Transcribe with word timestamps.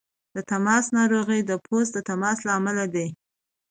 د 0.35 0.37
تماس 0.51 0.85
ناروغۍ 0.97 1.41
د 1.45 1.51
پوست 1.65 1.93
تماس 2.09 2.37
له 2.47 2.51
امله 2.59 2.85
دي. 2.95 3.07